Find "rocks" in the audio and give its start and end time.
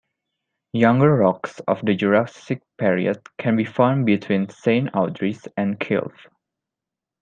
1.13-1.59